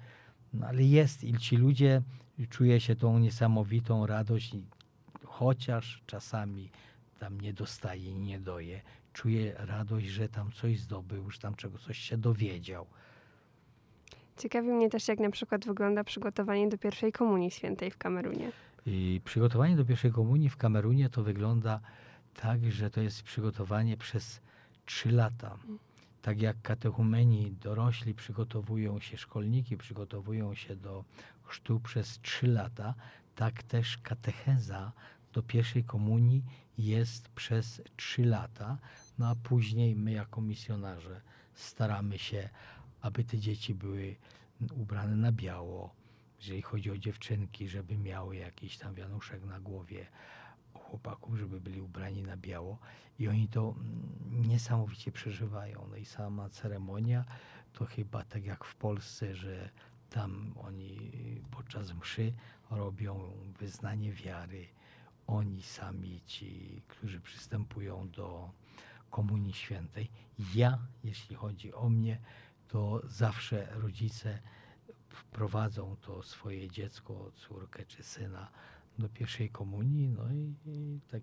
no, 0.54 0.68
ale 0.68 0.84
jest 0.84 1.24
i 1.24 1.38
ci 1.38 1.58
ludzie 1.58 2.02
czuje 2.50 2.80
się 2.80 2.96
tą 2.96 3.20
niesamowitą 3.20 4.08
radość, 4.08 4.56
chociaż 5.26 6.04
czasami 6.06 6.70
tam 7.20 7.42
nie 7.42 7.54
dostaje 7.54 8.12
i 8.12 8.20
nie 8.20 8.40
doje, 8.40 8.82
czuje 9.14 9.54
radość, 9.58 10.08
że 10.08 10.30
tam 10.30 10.52
coś 10.52 10.80
zdobył, 10.80 11.30
że 11.32 11.40
tam 11.40 11.56
czego 11.56 11.78
coś 11.78 11.98
się 11.98 12.18
dowiedział. 12.18 12.88
Ciekawi 14.40 14.68
mnie 14.68 14.90
też, 14.90 15.08
jak 15.08 15.20
na 15.20 15.30
przykład 15.30 15.66
wygląda 15.66 16.04
przygotowanie 16.04 16.70
do 16.70 16.78
pierwszej 16.78 17.12
komunii 17.12 17.52
świętej 17.52 17.92
w 17.92 17.98
Kamerunie. 17.98 18.52
I 18.86 19.22
przygotowanie 19.26 19.76
do 19.76 19.86
pierwszej 19.86 20.12
komunii 20.12 20.50
w 20.50 20.58
Kamerunie 20.58 21.10
to 21.10 21.24
wygląda 21.24 21.80
tak, 22.34 22.72
że 22.72 22.90
to 22.90 23.02
jest 23.02 23.24
przygotowanie 23.24 23.98
przez 23.98 24.42
trzy 24.86 25.12
lata. 25.12 25.58
Tak 26.22 26.42
jak 26.42 26.62
katechumeni 26.62 27.52
dorośli 27.52 28.14
przygotowują 28.14 29.00
się, 29.00 29.18
szkolniki 29.18 29.78
przygotowują 29.78 30.56
się 30.56 30.76
do 30.76 31.04
chrztu 31.44 31.80
przez 31.80 32.20
trzy 32.20 32.48
lata, 32.48 32.94
tak 33.36 33.64
też 33.64 33.98
katecheza 33.98 34.92
do 35.34 35.44
pierwszej 35.44 35.84
komunii 35.84 36.44
jest 36.78 37.30
przez 37.30 37.82
trzy 37.96 38.26
lata. 38.26 38.78
No 39.18 39.28
a 39.28 39.36
później 39.36 39.96
my 39.96 40.12
jako 40.12 40.42
misjonarze 40.42 41.22
staramy 41.54 42.18
się, 42.18 42.50
aby 43.02 43.24
te 43.24 43.38
dzieci 43.38 43.76
były 43.76 44.16
ubrane 44.76 45.16
na 45.16 45.32
biało, 45.32 45.96
jeżeli 46.40 46.62
chodzi 46.62 46.92
o 46.92 46.98
dziewczynki, 46.98 47.68
żeby 47.68 47.98
miały 47.98 48.36
jakiś 48.36 48.78
tam 48.78 48.96
wianuszek 48.96 49.46
na 49.46 49.60
głowie, 49.60 50.06
chłopaków, 50.74 51.38
żeby 51.38 51.62
byli 51.62 51.82
ubrani 51.82 52.24
na 52.24 52.38
biało 52.38 52.80
i 53.20 53.28
oni 53.28 53.48
to 53.48 53.76
mm, 53.78 54.46
niesamowicie 54.46 55.12
przeżywają. 55.12 55.88
No 55.90 55.96
i 55.96 56.06
sama 56.06 56.50
ceremonia 56.50 57.26
to 57.74 57.86
chyba 57.86 58.24
tak 58.24 58.46
jak 58.46 58.66
w 58.66 58.76
Polsce, 58.76 59.36
że 59.36 59.70
tam 60.10 60.54
oni 60.56 61.12
podczas 61.52 61.94
mszy 61.94 62.34
robią 62.72 63.32
wyznanie 63.60 64.14
wiary. 64.14 64.68
Oni 65.28 65.64
sami, 65.64 66.22
ci, 66.26 66.82
którzy 66.88 67.22
przystępują 67.22 68.10
do 68.10 68.52
Komunii 69.10 69.54
Świętej. 69.54 70.10
Ja, 70.56 70.80
jeśli 71.04 71.36
chodzi 71.36 71.74
o 71.74 71.90
mnie, 71.90 72.20
to 72.70 73.02
zawsze 73.08 73.68
rodzice 73.76 74.40
wprowadzą 75.10 75.96
to 76.02 76.24
swoje 76.24 76.70
dziecko, 76.70 77.32
córkę 77.36 77.86
czy 77.86 78.04
syna 78.04 78.52
do 78.98 79.10
pierwszej 79.10 79.50
komunii, 79.50 80.10
no 80.10 80.24
i, 80.32 80.54
i 80.66 81.00
tak 81.12 81.22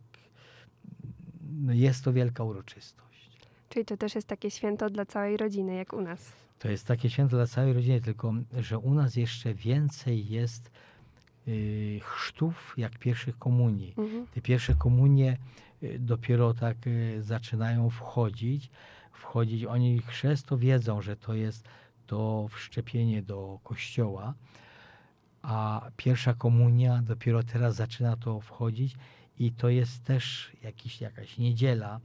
no 1.52 1.72
jest 1.72 2.04
to 2.04 2.12
wielka 2.12 2.44
uroczystość. 2.44 3.30
Czyli 3.68 3.84
to 3.84 3.96
też 3.96 4.14
jest 4.14 4.26
takie 4.26 4.50
święto 4.50 4.90
dla 4.90 5.06
całej 5.06 5.36
rodziny, 5.36 5.74
jak 5.74 5.92
u 5.92 6.00
nas. 6.00 6.32
To 6.58 6.68
jest 6.68 6.86
takie 6.86 7.10
święto 7.10 7.36
dla 7.36 7.46
całej 7.46 7.72
rodziny, 7.72 8.00
tylko 8.00 8.34
że 8.58 8.78
u 8.78 8.94
nas 8.94 9.16
jeszcze 9.16 9.54
więcej 9.54 10.28
jest 10.28 10.70
y, 11.48 12.00
chrztów 12.02 12.74
jak 12.76 12.98
pierwszych 12.98 13.38
komunii. 13.38 13.94
Mhm. 13.98 14.26
Te 14.26 14.40
pierwsze 14.40 14.74
komunie 14.74 15.38
y, 15.82 15.98
dopiero 15.98 16.54
tak 16.54 16.86
y, 16.86 17.22
zaczynają 17.22 17.90
wchodzić. 17.90 18.70
Wchodzić, 19.16 19.64
oni 19.64 20.02
chrzest 20.02 20.46
to 20.46 20.58
wiedzą, 20.58 21.02
że 21.02 21.16
to 21.16 21.34
jest 21.34 21.68
to 22.06 22.48
wszczepienie 22.48 23.22
do 23.22 23.58
kościoła, 23.62 24.34
a 25.42 25.90
pierwsza 25.96 26.34
komunia 26.34 27.02
dopiero 27.02 27.42
teraz 27.42 27.74
zaczyna 27.74 28.16
to 28.16 28.40
wchodzić 28.40 28.96
i 29.38 29.52
to 29.52 29.68
jest 29.68 30.04
też 30.04 30.52
jakiś, 30.62 31.00
jakaś 31.00 31.38
niedziela 31.38 32.00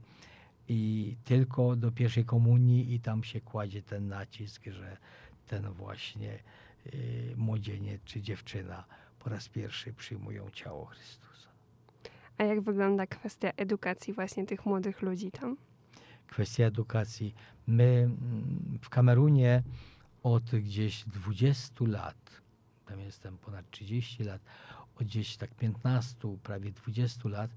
i 0.68 1.16
tylko 1.24 1.76
do 1.76 1.92
pierwszej 1.92 2.24
komunii 2.24 2.94
i 2.94 3.00
tam 3.00 3.24
się 3.24 3.40
kładzie 3.40 3.82
ten 3.82 4.08
nacisk, 4.08 4.62
że 4.66 4.96
ten 5.46 5.72
właśnie 5.72 6.38
y, 6.86 7.34
młodzieniec 7.36 8.02
czy 8.04 8.20
dziewczyna 8.20 8.84
po 9.18 9.30
raz 9.30 9.48
pierwszy 9.48 9.92
przyjmują 9.92 10.50
ciało 10.50 10.86
Chrystusa. 10.86 11.48
A 12.38 12.44
jak 12.44 12.60
wygląda 12.60 13.06
kwestia 13.06 13.50
edukacji 13.56 14.12
właśnie 14.12 14.46
tych 14.46 14.66
młodych 14.66 15.02
ludzi 15.02 15.30
tam? 15.30 15.56
Kwestia 16.32 16.64
edukacji. 16.64 17.34
My 17.66 17.84
mm, 17.84 18.78
w 18.82 18.88
Kamerunie 18.88 19.62
od 20.22 20.44
gdzieś 20.44 21.04
20 21.04 21.84
lat, 21.86 22.40
tam 22.86 23.00
jestem 23.00 23.38
ponad 23.38 23.70
30 23.70 24.24
lat, 24.24 24.40
od 24.96 25.06
gdzieś 25.06 25.36
tak 25.36 25.54
15, 25.54 26.36
prawie 26.42 26.72
20 26.72 27.28
lat 27.28 27.50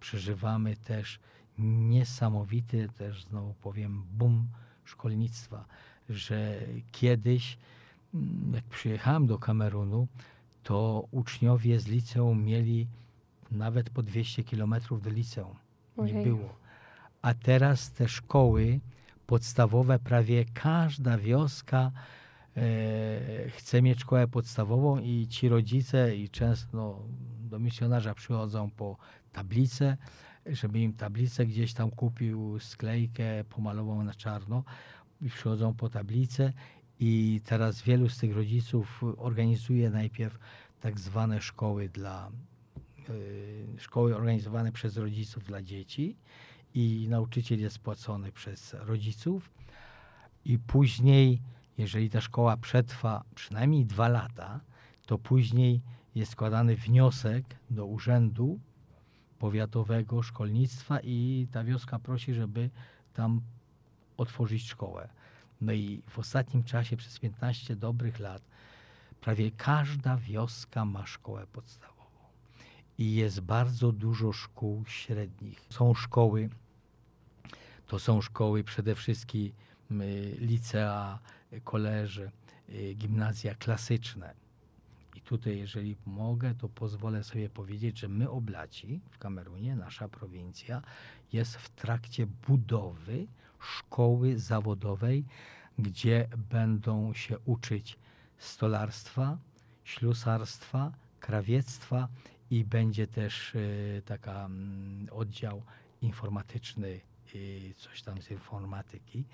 przeżywamy 0.00 0.76
też 0.76 1.20
niesamowity, 1.58 2.88
też 2.98 3.24
znowu 3.24 3.54
powiem, 3.54 4.04
boom 4.12 4.48
szkolnictwa, 4.84 5.64
że 6.08 6.60
kiedyś, 6.92 7.58
mm, 8.14 8.52
jak 8.54 8.64
przyjechałem 8.64 9.26
do 9.26 9.38
Kamerunu, 9.38 10.08
to 10.62 11.08
uczniowie 11.10 11.80
z 11.80 11.86
liceum 11.86 12.44
mieli 12.44 12.86
nawet 13.50 13.90
po 13.90 14.02
200 14.02 14.44
kilometrów 14.44 15.02
do 15.02 15.10
liceum. 15.10 15.56
Nie 15.96 16.24
było. 16.24 16.59
A 17.22 17.34
teraz 17.34 17.92
te 17.92 18.08
szkoły 18.08 18.80
podstawowe, 19.26 19.98
prawie 19.98 20.44
każda 20.54 21.18
wioska 21.18 21.92
e, 22.56 23.50
chce 23.50 23.82
mieć 23.82 24.00
szkołę 24.00 24.28
podstawową 24.28 24.98
i 24.98 25.26
ci 25.28 25.48
rodzice 25.48 26.16
i 26.16 26.28
często 26.28 26.68
no, 26.72 27.02
do 27.50 27.58
misjonarza 27.58 28.14
przychodzą 28.14 28.70
po 28.70 28.96
tablicę, 29.32 29.96
żeby 30.46 30.80
im 30.80 30.92
tablicę 30.92 31.46
gdzieś 31.46 31.74
tam 31.74 31.90
kupił, 31.90 32.58
sklejkę, 32.58 33.44
pomalował 33.44 34.02
na 34.02 34.14
czarno 34.14 34.64
i 35.20 35.28
przychodzą 35.28 35.74
po 35.74 35.88
tablicę 35.88 36.52
i 37.00 37.40
teraz 37.44 37.82
wielu 37.82 38.08
z 38.08 38.18
tych 38.18 38.36
rodziców 38.36 39.02
organizuje 39.16 39.90
najpierw 39.90 40.38
tak 40.80 41.00
zwane 41.00 41.40
szkoły 41.40 41.88
dla 41.88 42.30
y, 43.10 43.66
szkoły 43.78 44.16
organizowane 44.16 44.72
przez 44.72 44.96
rodziców 44.96 45.44
dla 45.44 45.62
dzieci 45.62 46.16
i 46.74 47.06
nauczyciel 47.08 47.60
jest 47.60 47.78
płacony 47.78 48.32
przez 48.32 48.74
rodziców 48.74 49.50
i 50.44 50.58
później, 50.58 51.42
jeżeli 51.78 52.10
ta 52.10 52.20
szkoła 52.20 52.56
przetrwa 52.56 53.24
przynajmniej 53.34 53.86
dwa 53.86 54.08
lata, 54.08 54.60
to 55.06 55.18
później 55.18 55.82
jest 56.14 56.32
składany 56.32 56.76
wniosek 56.76 57.44
do 57.70 57.86
urzędu 57.86 58.60
powiatowego 59.38 60.22
szkolnictwa 60.22 61.00
i 61.00 61.46
ta 61.52 61.64
wioska 61.64 61.98
prosi, 61.98 62.34
żeby 62.34 62.70
tam 63.14 63.40
otworzyć 64.16 64.68
szkołę. 64.68 65.08
No 65.60 65.72
i 65.72 66.02
w 66.08 66.18
ostatnim 66.18 66.64
czasie, 66.64 66.96
przez 66.96 67.18
15 67.18 67.76
dobrych 67.76 68.18
lat, 68.18 68.42
prawie 69.20 69.50
każda 69.50 70.16
wioska 70.16 70.84
ma 70.84 71.06
szkołę 71.06 71.46
podstawową. 71.46 71.99
I 73.00 73.14
jest 73.14 73.40
bardzo 73.40 73.92
dużo 73.92 74.32
szkół 74.32 74.84
średnich. 74.86 75.66
Są 75.70 75.94
szkoły, 75.94 76.48
to 77.86 77.98
są 77.98 78.20
szkoły 78.20 78.64
przede 78.64 78.94
wszystkim 78.94 79.52
y, 79.90 80.36
licea, 80.40 81.18
koleże, 81.64 82.30
y, 82.68 82.94
gimnazja 82.94 83.54
klasyczne. 83.54 84.34
I 85.16 85.20
tutaj, 85.20 85.58
jeżeli 85.58 85.96
mogę, 86.06 86.54
to 86.54 86.68
pozwolę 86.68 87.24
sobie 87.24 87.50
powiedzieć, 87.50 87.98
że 87.98 88.08
my 88.08 88.30
Oblaci 88.30 89.00
w 89.10 89.18
Kamerunie, 89.18 89.76
nasza 89.76 90.08
prowincja, 90.08 90.82
jest 91.32 91.56
w 91.56 91.68
trakcie 91.70 92.26
budowy 92.26 93.26
szkoły 93.60 94.38
zawodowej, 94.38 95.24
gdzie 95.78 96.28
będą 96.50 97.14
się 97.14 97.38
uczyć 97.38 97.98
stolarstwa, 98.38 99.38
ślusarstwa, 99.84 100.92
krawiectwa 101.20 102.08
i 102.50 102.64
będzie 102.64 103.06
też 103.06 103.54
y, 103.54 104.02
taka 104.06 104.44
mm, 104.44 105.08
oddział 105.10 105.62
informatyczny, 106.02 107.00
y, 107.34 107.74
coś 107.76 108.02
tam 108.02 108.22
z 108.22 108.30
informatyki. 108.30 109.24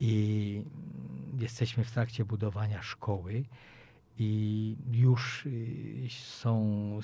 I 0.00 0.62
mm, 0.64 1.40
jesteśmy 1.40 1.84
w 1.84 1.90
trakcie 1.90 2.24
budowania 2.24 2.82
szkoły 2.82 3.44
i 4.18 4.76
już 4.90 5.46
y, 5.46 6.06
są 6.10 7.00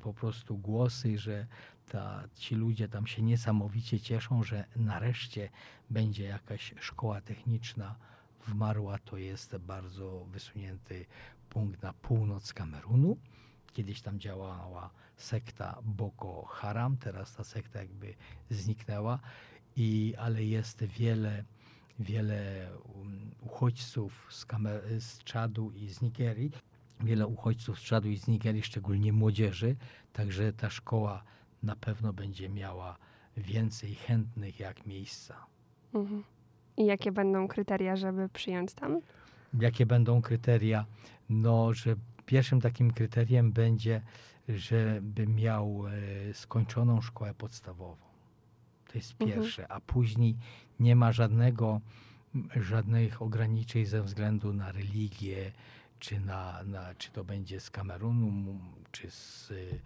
po 0.00 0.14
prostu 0.14 0.58
głosy, 0.58 1.18
że 1.18 1.46
ta, 1.88 2.24
ci 2.34 2.54
ludzie 2.54 2.88
tam 2.88 3.06
się 3.06 3.22
niesamowicie 3.22 4.00
cieszą, 4.00 4.42
że 4.44 4.64
nareszcie 4.76 5.48
będzie 5.90 6.24
jakaś 6.24 6.74
szkoła 6.80 7.20
techniczna 7.20 7.96
w 8.40 8.54
Marła. 8.54 8.98
To 8.98 9.16
jest 9.16 9.56
bardzo 9.56 10.24
wysunięty 10.24 11.06
punkt 11.48 11.82
na 11.82 11.92
północ 11.92 12.52
Kamerunu. 12.52 13.16
Kiedyś 13.72 14.00
tam 14.02 14.20
działała 14.20 14.90
sekta 15.16 15.78
Boko 15.84 16.44
Haram, 16.44 16.96
teraz 16.96 17.34
ta 17.36 17.44
sekta 17.44 17.78
jakby 17.78 18.14
zniknęła, 18.50 19.18
i, 19.76 20.14
ale 20.18 20.44
jest 20.44 20.84
wiele, 20.84 21.44
wiele 21.98 22.68
um, 22.94 23.30
uchodźców 23.40 24.26
z, 24.30 24.46
Kamer- 24.46 25.00
z 25.00 25.24
Czadu 25.24 25.70
i 25.70 25.88
z 25.88 26.02
Nigerii, 26.02 26.50
wiele 27.00 27.26
uchodźców 27.26 27.78
z 27.78 27.82
Czadu 27.82 28.08
i 28.08 28.16
z 28.16 28.28
Nigerii, 28.28 28.62
szczególnie 28.62 29.12
młodzieży, 29.12 29.76
także 30.12 30.52
ta 30.52 30.70
szkoła 30.70 31.22
na 31.62 31.76
pewno 31.76 32.12
będzie 32.12 32.48
miała 32.48 32.96
więcej 33.36 33.94
chętnych 33.94 34.60
jak 34.60 34.86
miejsca. 34.86 35.46
Mhm. 35.94 36.24
I 36.76 36.86
jakie 36.86 37.12
będą 37.12 37.48
kryteria, 37.48 37.96
żeby 37.96 38.28
przyjąć 38.28 38.74
tam? 38.74 39.00
Jakie 39.60 39.86
będą 39.86 40.22
kryteria? 40.22 40.86
No, 41.28 41.72
że 41.72 41.96
pierwszym 42.30 42.60
takim 42.60 42.90
kryteriem 42.90 43.52
będzie, 43.52 44.02
żeby 44.48 45.26
miał 45.26 45.84
e, 45.86 45.90
skończoną 46.34 47.00
szkołę 47.00 47.34
podstawową. 47.34 47.96
To 48.86 48.98
jest 48.98 49.12
Mhm. 49.20 49.30
pierwsze, 49.30 49.72
a 49.72 49.80
później 49.80 50.36
nie 50.80 50.96
ma 50.96 51.12
żadnego, 51.12 51.80
żadnych 52.56 53.22
ograniczeń 53.22 53.86
ze 53.86 54.02
względu 54.02 54.52
na 54.52 54.72
religię, 54.72 55.52
czy, 55.98 56.20
na, 56.20 56.62
na, 56.64 56.94
czy 56.94 57.10
to 57.10 57.24
będzie 57.24 57.60
z 57.60 57.70
Kamerunu, 57.70 58.60
czy 58.92 59.10
z, 59.10 59.50
y, 59.50 59.80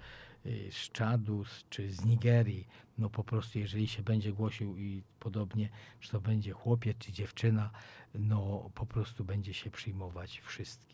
y, 0.47 0.69
z 0.73 0.91
Czadu, 0.93 1.45
czy 1.71 1.93
z 1.93 2.05
Nigerii. 2.05 2.67
No 2.99 3.11
po 3.11 3.25
prostu, 3.25 3.59
jeżeli 3.59 3.89
się 3.89 4.03
będzie 4.03 4.33
głosił 4.33 4.77
i 4.79 5.03
podobnie, 5.21 5.69
czy 6.01 6.11
to 6.11 6.21
będzie 6.21 6.53
chłopiec, 6.53 6.99
czy 6.99 7.13
dziewczyna, 7.13 7.71
no 8.15 8.71
po 8.75 8.87
prostu 8.87 9.25
będzie 9.25 9.55
się 9.55 9.71
przyjmować 9.71 10.41
wszystkich. 10.41 10.94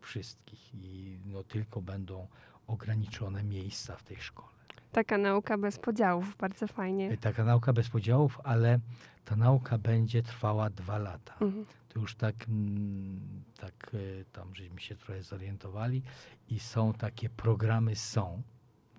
Wszystkich. 0.00 0.74
I 0.74 1.18
no 1.26 1.44
tylko 1.44 1.82
będą 1.82 2.26
ograniczone 2.66 3.44
miejsca 3.44 3.96
w 3.96 4.02
tej 4.02 4.16
szkole. 4.16 4.48
Taka 4.92 5.18
nauka 5.18 5.58
bez 5.58 5.78
podziałów, 5.78 6.36
bardzo 6.36 6.66
fajnie. 6.66 7.16
Taka 7.16 7.44
nauka 7.44 7.72
bez 7.72 7.88
podziałów, 7.88 8.40
ale 8.44 8.78
ta 9.24 9.36
nauka 9.36 9.78
będzie 9.78 10.22
trwała 10.22 10.70
dwa 10.70 10.98
lata. 10.98 11.32
Mhm. 11.40 11.66
To 11.88 12.00
już 12.00 12.14
tak, 12.14 12.34
mm, 12.48 13.44
tak 13.58 13.90
e, 13.94 14.24
tam 14.24 14.54
żeśmy 14.54 14.80
się 14.80 14.96
trochę 14.96 15.22
zorientowali 15.22 16.02
i 16.48 16.60
są 16.60 16.92
takie 16.92 17.28
programy 17.28 17.96
są. 17.96 18.42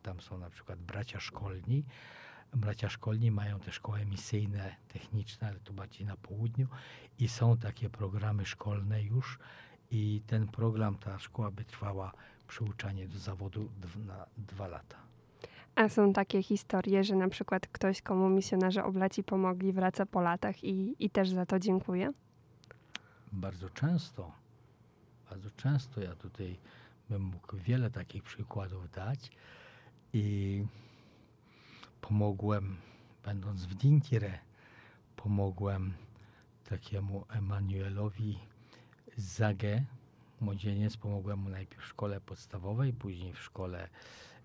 Tam 0.04 0.22
są 0.22 0.38
na 0.38 0.50
przykład 0.50 0.80
bracia 0.80 1.20
szkolni. 1.20 1.84
Bracia 2.54 2.90
szkolni 2.90 3.32
mają 3.32 3.60
te 3.60 3.72
szkoły 3.72 4.06
misyjne, 4.06 4.76
techniczne, 4.88 5.48
ale 5.48 5.60
to 5.60 5.74
bardziej 5.74 6.08
na 6.08 6.16
południu 6.16 6.68
i 7.20 7.28
są 7.28 7.58
takie 7.58 7.90
programy 7.90 8.46
szkolne 8.46 9.04
już 9.04 9.40
i 9.92 10.22
ten 10.28 10.48
program, 10.48 10.96
ta 10.96 11.20
szkoła 11.20 11.52
by 11.52 11.64
trwała 11.64 12.12
przyuczanie 12.48 13.08
do 13.08 13.20
zawodu 13.20 13.70
na 14.08 14.26
dwa 14.38 14.68
lata. 14.68 14.98
A 15.76 15.90
są 15.90 16.14
takie 16.14 16.44
historie, 16.44 17.04
że 17.04 17.16
na 17.16 17.30
przykład 17.30 17.68
ktoś, 17.68 18.02
komu 18.02 18.30
misjonarze 18.30 18.84
oblaci 18.84 19.24
pomogli, 19.24 19.74
wraca 19.74 20.06
po 20.06 20.22
latach 20.22 20.64
i, 20.64 20.96
i 21.00 21.10
też 21.10 21.30
za 21.30 21.46
to 21.46 21.60
dziękuję? 21.60 22.12
Bardzo 23.32 23.70
często, 23.70 24.32
bardzo 25.30 25.52
często 25.52 26.02
ja 26.02 26.16
tutaj 26.16 26.60
bym 27.10 27.22
mógł 27.22 27.58
wiele 27.58 27.90
takich 27.90 28.24
przykładów 28.24 28.92
dać 28.92 29.32
i 30.14 30.66
pomogłem, 32.02 32.78
będąc 33.24 33.66
w 33.66 33.74
Dinkire, 33.74 34.40
pomogłem 35.16 35.94
takiemu 36.70 37.26
Emanuelowi 37.30 38.40
Zage, 39.18 39.86
młodzieniec, 40.42 40.98
pomogłem 40.98 41.40
mu 41.40 41.50
najpierw 41.50 41.84
w 41.84 41.88
szkole 41.88 42.22
podstawowej, 42.22 42.94
później 42.94 43.34
w 43.34 43.40
szkole 43.40 43.90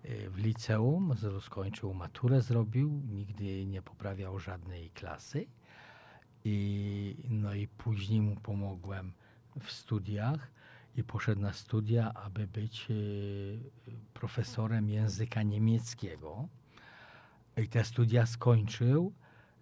y, 0.05 0.29
w 0.29 0.37
liceum, 0.37 1.13
skończył 1.41 1.93
maturę, 1.93 2.41
zrobił, 2.41 3.01
nigdy 3.09 3.65
nie 3.65 3.81
poprawiał 3.81 4.39
żadnej 4.39 4.89
klasy. 4.89 5.47
I, 6.45 7.15
no 7.29 7.53
i 7.53 7.67
później 7.67 8.21
mu 8.21 8.35
pomogłem 8.35 9.13
w 9.59 9.71
studiach. 9.71 10.51
I 10.95 11.03
poszedł 11.03 11.41
na 11.41 11.53
studia, 11.53 12.13
aby 12.13 12.47
być 12.47 12.87
y, 12.89 13.59
profesorem 14.13 14.89
języka 14.89 15.43
niemieckiego. 15.43 16.47
I 17.57 17.67
te 17.67 17.83
studia 17.83 18.25
skończył, 18.25 19.13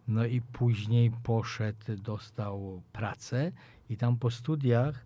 no 0.08 0.26
i 0.26 0.42
później 0.42 1.12
poszedł, 1.24 1.96
dostał 1.98 2.82
pracę 2.94 3.52
i 3.90 3.98
tam 3.98 4.18
po 4.18 4.32
studiach, 4.32 5.06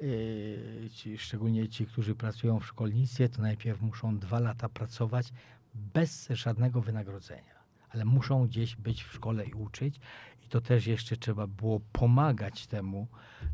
y, 0.00 0.88
ci, 0.94 1.18
szczególnie 1.18 1.68
ci, 1.68 1.86
którzy 1.86 2.14
pracują 2.14 2.60
w 2.60 2.66
szkolnictwie, 2.66 3.28
to 3.28 3.42
najpierw 3.42 3.82
muszą 3.82 4.18
dwa 4.18 4.38
lata 4.40 4.68
pracować 4.68 5.32
bez 5.74 6.28
żadnego 6.30 6.80
wynagrodzenia, 6.80 7.54
ale 7.90 8.04
muszą 8.04 8.46
gdzieś 8.46 8.76
być 8.76 9.04
w 9.04 9.12
szkole 9.12 9.46
i 9.46 9.52
uczyć. 9.52 10.00
I 10.44 10.48
to 10.48 10.60
też 10.60 10.86
jeszcze 10.86 11.16
trzeba 11.16 11.46
było 11.46 11.80
pomagać 11.92 12.66
temu, 12.66 13.06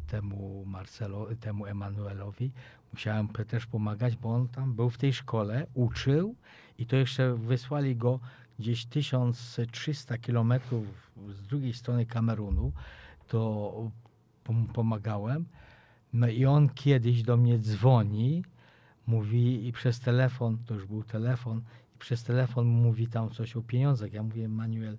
temu 0.06 0.64
Marcelo, 0.66 1.26
temu 1.40 1.66
Emanuelowi. 1.66 2.52
Musiałem 2.92 3.28
też 3.28 3.66
pomagać, 3.66 4.16
bo 4.16 4.34
on 4.34 4.48
tam 4.48 4.74
był 4.74 4.90
w 4.90 4.98
tej 4.98 5.12
szkole, 5.12 5.66
uczył 5.74 6.34
i 6.78 6.86
to 6.86 6.96
jeszcze 6.96 7.34
wysłali 7.34 7.96
go 7.96 8.20
gdzieś 8.62 8.86
1300 8.86 10.18
kilometrów 10.18 10.86
z 11.32 11.42
drugiej 11.42 11.74
strony 11.74 12.06
Kamerunu. 12.06 12.72
To 13.28 13.72
pom- 14.44 14.66
pomagałem. 14.66 15.46
No 16.12 16.28
i 16.28 16.44
on 16.44 16.68
kiedyś 16.68 17.22
do 17.22 17.36
mnie 17.36 17.58
dzwoni, 17.58 18.44
mówi 19.06 19.66
i 19.66 19.72
przez 19.72 20.00
telefon, 20.00 20.58
to 20.66 20.74
już 20.74 20.86
był 20.86 21.02
telefon, 21.02 21.62
i 21.96 21.98
przez 21.98 22.24
telefon 22.24 22.66
mówi 22.66 23.06
tam 23.06 23.30
coś 23.30 23.56
o 23.56 23.62
pieniądzach. 23.62 24.12
Ja 24.12 24.22
mówię, 24.22 24.48
Manuel, 24.48 24.98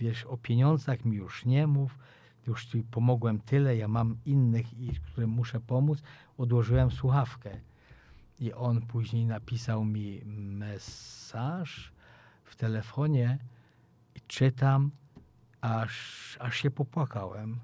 wiesz, 0.00 0.24
o 0.24 0.36
pieniądzach 0.36 1.04
mi 1.04 1.16
już 1.16 1.44
nie 1.44 1.66
mów, 1.66 1.98
już 2.46 2.66
ci 2.66 2.82
pomogłem 2.82 3.38
tyle, 3.38 3.76
ja 3.76 3.88
mam 3.88 4.16
innych, 4.26 4.66
którym 5.12 5.30
muszę 5.30 5.60
pomóc. 5.60 6.02
Odłożyłem 6.38 6.90
słuchawkę. 6.90 7.50
I 8.40 8.52
on 8.52 8.82
później 8.82 9.26
napisał 9.26 9.84
mi 9.84 10.22
mesaż 10.26 11.93
w 12.54 12.56
telefonie 12.56 13.38
i 14.14 14.20
czytam, 14.20 14.90
aż, 15.60 16.36
aż 16.40 16.56
się 16.56 16.70
popłakałem, 16.70 17.56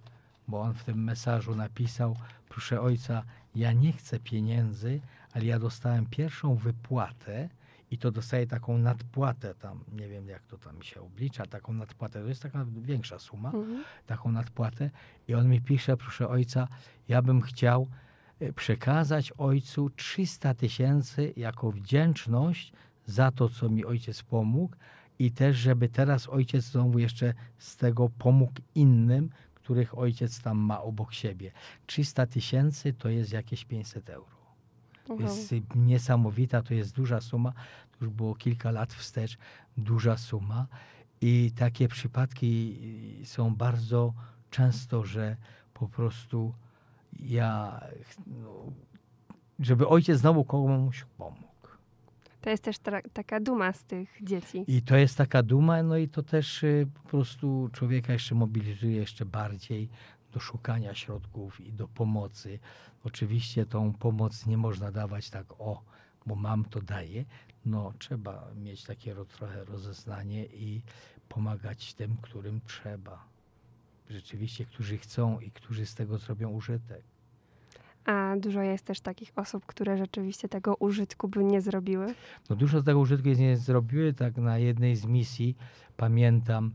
bo 0.48 0.60
on 0.60 0.74
w 0.74 0.84
tym 0.84 1.04
mesażu 1.04 1.54
napisał, 1.54 2.16
proszę 2.48 2.80
ojca, 2.80 3.22
ja 3.54 3.72
nie 3.72 3.92
chcę 3.92 4.20
pieniędzy, 4.20 5.00
ale 5.32 5.44
ja 5.44 5.58
dostałem 5.58 6.06
pierwszą 6.06 6.54
wypłatę 6.54 7.48
i 7.90 7.98
to 7.98 8.10
dostaję 8.10 8.46
taką 8.46 8.78
nadpłatę 8.78 9.54
tam, 9.54 9.80
nie 9.92 10.08
wiem 10.08 10.28
jak 10.28 10.46
to 10.46 10.58
tam 10.58 10.82
się 10.82 11.00
oblicza, 11.00 11.46
taką 11.46 11.72
nadpłatę, 11.72 12.22
to 12.22 12.28
jest 12.28 12.42
taka 12.42 12.64
większa 12.82 13.18
suma, 13.18 13.48
Mhm. 13.50 13.84
taką 14.06 14.32
nadpłatę. 14.32 14.90
I 15.28 15.34
on 15.34 15.48
mi 15.48 15.60
pisze, 15.60 15.96
proszę 15.96 16.28
ojca, 16.28 16.68
ja 17.08 17.22
bym 17.22 17.40
chciał 17.42 17.88
e, 18.40 18.52
przekazać 18.52 19.32
ojcu 19.38 19.90
300 19.90 20.54
tysięcy 20.54 21.32
jako 21.36 21.70
wdzięczność 21.72 22.72
za 23.06 23.30
to, 23.30 23.48
co 23.48 23.68
mi 23.68 23.84
ojciec 23.84 24.22
pomógł 24.22 24.74
i 25.18 25.32
też, 25.32 25.56
żeby 25.56 25.88
teraz 25.88 26.28
ojciec 26.28 26.64
znowu 26.64 26.98
jeszcze 26.98 27.34
z 27.58 27.76
tego 27.76 28.08
pomógł 28.18 28.52
innym, 28.74 29.30
których 29.54 29.98
ojciec 29.98 30.42
tam 30.42 30.58
ma 30.58 30.82
obok 30.82 31.12
siebie. 31.12 31.52
300 31.86 32.26
tysięcy 32.26 32.92
to 32.92 33.08
jest 33.08 33.32
jakieś 33.32 33.64
500 33.64 34.10
euro. 34.10 34.40
To 35.04 35.14
Wow. 35.14 35.22
jest 35.22 35.54
niesamowita, 35.74 36.62
to 36.62 36.74
jest 36.74 36.94
duża 36.94 37.20
suma. 37.20 37.52
To 37.98 38.04
już 38.04 38.14
było 38.14 38.34
kilka 38.34 38.70
lat 38.70 38.92
wstecz, 38.92 39.38
duża 39.76 40.16
suma. 40.16 40.66
I 41.20 41.52
takie 41.56 41.88
przypadki 41.88 42.76
y, 43.22 43.26
są 43.26 43.54
bardzo 43.54 44.14
często, 44.50 45.04
że 45.04 45.36
po 45.74 45.88
prostu 45.88 46.54
ja, 47.20 47.80
no, 48.26 48.72
żeby 49.60 49.88
ojciec 49.88 50.18
znowu 50.20 50.44
komuś 50.44 51.06
pomógł. 51.18 51.49
To 52.40 52.50
jest 52.50 52.64
też 52.64 52.76
taka 53.12 53.40
duma 53.40 53.72
z 53.72 53.84
tych 53.84 54.18
dzieci. 54.22 54.64
I 54.66 54.82
to 54.82 54.96
jest 54.96 55.18
taka 55.18 55.42
duma, 55.42 55.82
no 55.82 55.96
i 55.96 56.08
to 56.08 56.22
też 56.22 56.62
y, 56.62 56.86
po 56.94 57.08
prostu 57.08 57.70
człowieka 57.72 58.12
jeszcze 58.12 58.34
mobilizuje 58.34 58.96
jeszcze 58.96 59.24
bardziej 59.24 59.88
do 60.32 60.40
szukania 60.40 60.94
środków 60.94 61.60
i 61.60 61.72
do 61.72 61.88
pomocy. 61.88 62.58
Oczywiście 63.04 63.66
tą 63.66 63.92
pomoc 63.92 64.46
nie 64.46 64.56
można 64.56 64.92
dawać 64.92 65.30
tak 65.30 65.46
o, 65.58 65.82
bo 66.26 66.34
mam 66.34 66.64
to 66.64 66.80
daję. 66.80 67.24
No 67.66 67.92
trzeba 67.98 68.50
mieć 68.56 68.84
takie 68.84 69.14
ro, 69.14 69.24
trochę 69.24 69.64
rozeznanie 69.64 70.46
i 70.46 70.82
pomagać 71.28 71.94
tym, 71.94 72.16
którym 72.22 72.60
trzeba. 72.66 73.24
Rzeczywiście, 74.10 74.64
którzy 74.64 74.98
chcą 74.98 75.40
i 75.40 75.50
którzy 75.50 75.86
z 75.86 75.94
tego 75.94 76.18
zrobią 76.18 76.50
użytek. 76.50 77.02
A 78.04 78.34
dużo 78.36 78.62
jest 78.62 78.84
też 78.84 79.00
takich 79.00 79.32
osób, 79.36 79.66
które 79.66 79.98
rzeczywiście 79.98 80.48
tego 80.48 80.76
użytku 80.76 81.28
by 81.28 81.44
nie 81.44 81.60
zrobiły. 81.60 82.14
No 82.50 82.56
dużo 82.56 82.80
z 82.80 82.84
tego 82.84 82.98
użytku 82.98 83.28
jest 83.28 83.40
nie 83.40 83.56
zrobiły. 83.56 84.12
Tak 84.12 84.36
na 84.36 84.58
jednej 84.58 84.96
z 84.96 85.06
misji 85.06 85.56
pamiętam, 85.96 86.72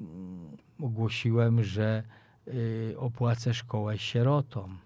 mm, 0.00 0.56
ogłosiłem, 0.80 1.62
że 1.62 2.02
y, 2.48 2.94
opłacę 2.98 3.54
szkołę 3.54 3.98
sierotom. 3.98 4.78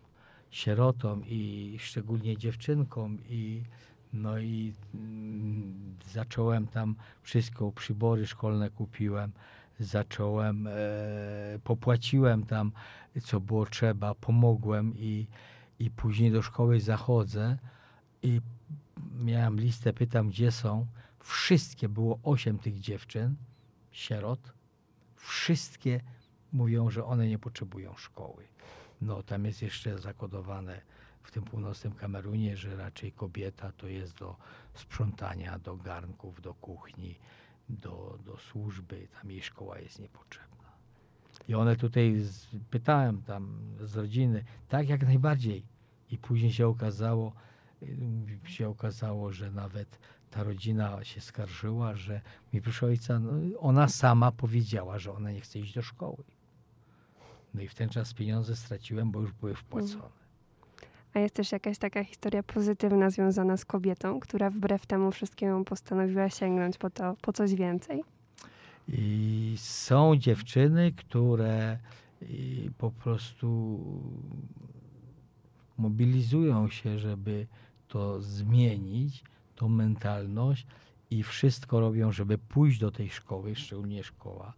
Sierotom 0.50 1.22
i 1.26 1.76
szczególnie 1.78 2.36
dziewczynkom 2.36 3.18
i 3.28 3.62
no 4.12 4.38
i 4.38 4.74
mm, 4.94 5.96
zacząłem 6.12 6.66
tam 6.66 6.94
wszystko, 7.22 7.72
przybory 7.72 8.26
szkolne 8.26 8.70
kupiłem, 8.70 9.32
zacząłem, 9.80 10.66
e, 10.66 10.72
popłaciłem 11.64 12.46
tam, 12.46 12.72
co 13.22 13.40
było 13.40 13.66
trzeba, 13.66 14.14
pomogłem 14.14 14.94
i, 14.96 15.26
I 15.78 15.90
później 15.90 16.30
do 16.30 16.42
szkoły 16.42 16.80
zachodzę 16.80 17.58
i 18.22 18.40
miałem 19.18 19.60
listę, 19.60 19.92
pytam 19.92 20.28
gdzie 20.28 20.52
są. 20.52 20.86
Wszystkie, 21.20 21.88
było 21.88 22.18
osiem 22.22 22.58
tych 22.58 22.80
dziewczyn, 22.80 23.36
sierot. 23.90 24.52
Wszystkie 25.16 26.00
mówią, 26.52 26.90
że 26.90 27.04
one 27.04 27.28
nie 27.28 27.38
potrzebują 27.38 27.96
szkoły. 27.96 28.44
No 29.00 29.22
tam 29.22 29.44
jest 29.44 29.62
jeszcze 29.62 29.98
zakodowane 29.98 30.80
w 31.22 31.30
tym 31.30 31.42
północnym 31.42 31.92
Kamerunie, 31.92 32.56
że 32.56 32.76
raczej 32.76 33.12
kobieta 33.12 33.72
to 33.72 33.86
jest 33.86 34.14
do 34.18 34.36
sprzątania, 34.74 35.58
do 35.58 35.76
garnków, 35.76 36.40
do 36.40 36.54
kuchni, 36.54 37.18
do, 37.68 38.18
do 38.24 38.36
służby. 38.36 39.08
Tam 39.20 39.30
jej 39.30 39.42
szkoła 39.42 39.78
jest 39.78 39.98
niepotrzebna. 39.98 40.59
I 41.50 41.54
one 41.54 41.76
tutaj, 41.76 42.20
z, 42.20 42.46
pytałem 42.70 43.22
tam 43.22 43.58
z 43.80 43.96
rodziny, 43.96 44.44
tak 44.68 44.88
jak 44.88 45.02
najbardziej. 45.02 45.62
I 46.10 46.18
później 46.18 46.52
się 46.52 46.66
okazało, 46.66 47.32
y, 47.82 48.40
się 48.44 48.68
okazało, 48.68 49.32
że 49.32 49.50
nawet 49.50 49.98
ta 50.30 50.42
rodzina 50.42 51.04
się 51.04 51.20
skarżyła, 51.20 51.94
że 51.94 52.20
mi 52.52 52.62
proszę 52.62 52.86
ojca, 52.86 53.18
no, 53.18 53.58
ona 53.58 53.88
sama 53.88 54.32
powiedziała, 54.32 54.98
że 54.98 55.12
ona 55.12 55.30
nie 55.32 55.40
chce 55.40 55.58
iść 55.58 55.74
do 55.74 55.82
szkoły. 55.82 56.24
No 57.54 57.62
i 57.62 57.68
w 57.68 57.74
ten 57.74 57.88
czas 57.88 58.14
pieniądze 58.14 58.56
straciłem, 58.56 59.10
bo 59.10 59.20
już 59.20 59.32
były 59.32 59.54
wpłacone. 59.54 60.20
A 61.14 61.18
jest 61.18 61.34
też 61.34 61.52
jakaś 61.52 61.78
taka 61.78 62.04
historia 62.04 62.42
pozytywna 62.42 63.10
związana 63.10 63.56
z 63.56 63.64
kobietą, 63.64 64.20
która 64.20 64.50
wbrew 64.50 64.86
temu 64.86 65.10
wszystkiemu 65.10 65.64
postanowiła 65.64 66.30
sięgnąć 66.30 66.78
po 66.78 66.90
to, 66.90 67.16
po 67.22 67.32
coś 67.32 67.54
więcej? 67.54 68.04
I 68.92 69.54
są 69.56 70.16
dziewczyny, 70.16 70.92
które 70.92 71.78
po 72.78 72.90
prostu 72.90 73.78
mobilizują 75.78 76.68
się, 76.68 76.98
żeby 76.98 77.46
to 77.88 78.22
zmienić, 78.22 79.24
tą 79.56 79.68
mentalność 79.68 80.66
i 81.10 81.22
wszystko 81.22 81.80
robią, 81.80 82.12
żeby 82.12 82.38
pójść 82.38 82.80
do 82.80 82.90
tej 82.90 83.10
szkoły, 83.10 83.56
szczególnie 83.56 84.04
szkoła, 84.04 84.54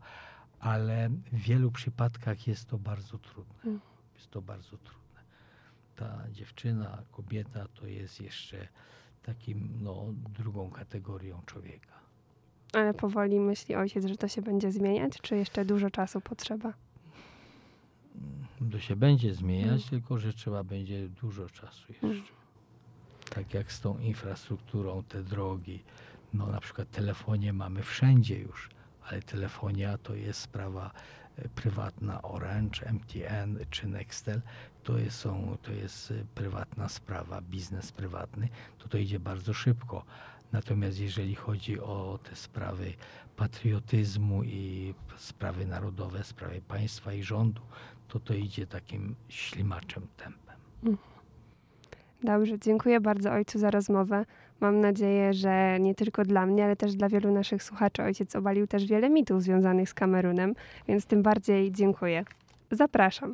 ale 0.61 1.09
w 1.09 1.38
wielu 1.38 1.71
przypadkach 1.71 2.47
jest 2.47 2.68
to 2.68 2.79
bardzo 2.79 3.18
trudne. 3.18 3.62
Mm. 3.64 3.81
Jest 4.14 4.31
to 4.31 4.42
bardzo 4.42 4.77
trudne. 4.79 5.21
Ta 5.97 6.31
dziewczyna, 6.31 7.03
kobieta 7.11 7.68
to 7.68 7.87
jest 7.87 8.21
jeszcze 8.21 8.68
takim, 9.23 9.79
no, 9.81 10.07
drugą 10.29 10.71
kategorią 10.71 11.42
człowieka. 11.47 12.01
Ale 12.72 12.94
powoli 12.94 13.40
myśli 13.40 13.74
ojciec, 13.74 14.06
że 14.06 14.16
to 14.16 14.28
się 14.28 14.42
będzie 14.42 14.72
zmieniać, 14.72 15.12
czy 15.22 15.37
jeszcze 15.37 15.64
dużo 15.64 15.90
czasu 15.90 16.20
potrzeba? 16.20 16.72
To 18.72 18.78
się 18.80 18.96
będzie 18.96 19.35
zmieniać, 19.35 19.68
Mm. 19.80 19.90
tylko 19.90 20.18
że 20.18 20.32
trzeba 20.32 20.64
będzie 20.64 21.08
dużo 21.08 21.48
czasu 21.48 21.92
jeszcze. 21.92 22.06
Mm. 22.06 22.22
Tak 23.35 23.54
jak 23.54 23.72
z 23.72 23.80
tą 23.80 23.98
infrastrukturą, 23.98 25.02
te 25.08 25.22
drogi. 25.22 25.82
No 26.35 26.46
na 26.46 26.61
przykład 26.61 26.90
telefonie 26.90 27.52
mamy 27.52 27.82
wszędzie 27.82 28.38
już, 28.38 28.70
ale 29.04 29.22
telefonia 29.22 29.98
to 29.98 30.14
jest 30.14 30.40
sprawa 30.40 30.90
e, 31.37 31.48
prywatna 31.48 32.22
Orange, 32.22 32.92
MTN 32.92 33.58
czy 33.70 33.88
Nextel. 33.88 34.40
To 34.82 34.98
jest, 34.98 35.18
są, 35.18 35.56
to 35.62 35.72
jest 35.72 36.11
e, 36.11 36.14
prywatna 36.35 36.88
sprawa, 36.88 37.40
biznes 37.40 37.92
prywatny. 37.92 38.48
To 38.78 38.88
to 38.88 38.98
idzie 38.98 39.20
bardzo 39.20 39.52
szybko. 39.54 40.04
Natomiast 40.52 41.00
jeżeli 41.00 41.34
chodzi 41.34 41.80
o 41.80 42.18
te 42.22 42.36
sprawy 42.36 42.92
patriotyzmu 43.36 44.44
i 44.44 44.94
sprawy 45.16 45.66
narodowe, 45.66 46.24
sprawy 46.24 46.60
państwa 46.68 47.12
i 47.12 47.22
rządu, 47.22 47.62
to 48.08 48.20
to 48.20 48.34
idzie 48.34 48.66
takim 48.66 49.14
ślimaczym 49.28 50.06
tempem. 50.16 50.56
Dobrze, 52.22 52.58
dziękuję 52.58 53.00
bardzo 53.00 53.32
ojcu 53.32 53.58
za 53.58 53.70
rozmowę. 53.70 54.24
Mam 54.60 54.80
nadzieję, 54.80 55.32
że 55.34 55.80
nie 55.80 55.94
tylko 55.94 56.24
dla 56.24 56.46
mnie, 56.46 56.64
ale 56.64 56.76
też 56.76 56.94
dla 56.94 57.08
wielu 57.08 57.32
naszych 57.32 57.62
słuchaczy 57.62 58.02
ojciec 58.02 58.36
obalił 58.36 58.66
też 58.66 58.86
wiele 58.86 59.10
mitów 59.10 59.42
związanych 59.42 59.88
z 59.88 59.94
Kamerunem, 59.94 60.54
więc 60.88 61.06
tym 61.06 61.22
bardziej 61.22 61.72
dziękuję. 61.72 62.24
Zapraszam. 62.70 63.30